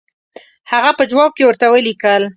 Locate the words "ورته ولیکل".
1.47-2.23